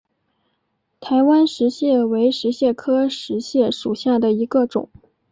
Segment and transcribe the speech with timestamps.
[0.99, 4.89] 台湾石蟹为石蟹科石蟹属下的一个种。